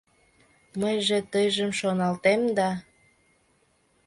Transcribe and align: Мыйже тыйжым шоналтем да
Мыйже 0.81 1.17
тыйжым 1.31 1.71
шоналтем 1.79 2.41
да 2.57 2.69